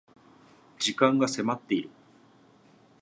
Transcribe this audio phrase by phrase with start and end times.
[0.79, 1.91] 時間が迫っている